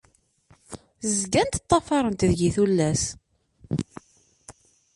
[1.17, 3.03] Zgant ṭṭafarent deg-i tullas.